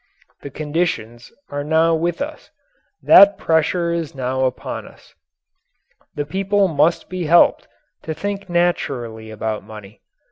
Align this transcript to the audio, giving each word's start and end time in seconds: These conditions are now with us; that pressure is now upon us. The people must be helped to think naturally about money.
These 0.41 0.53
conditions 0.53 1.31
are 1.51 1.63
now 1.63 1.93
with 1.93 2.23
us; 2.23 2.49
that 3.03 3.37
pressure 3.37 3.91
is 3.93 4.15
now 4.15 4.45
upon 4.45 4.87
us. 4.87 5.13
The 6.15 6.25
people 6.25 6.67
must 6.67 7.07
be 7.07 7.25
helped 7.27 7.67
to 8.01 8.15
think 8.15 8.49
naturally 8.49 9.29
about 9.29 9.63
money. 9.63 10.01